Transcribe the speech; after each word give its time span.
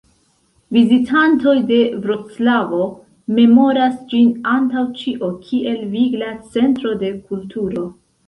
Vizitantoj 0.75 1.51
de 1.71 1.75
Vroclavo 2.05 2.87
memoras 3.39 3.93
ĝin 4.13 4.31
antaŭ 4.55 4.85
ĉio 5.01 5.29
kiel 5.49 5.83
vigla 5.93 6.33
centro 6.57 6.97
de 7.05 7.13
kulturo. 7.29 7.85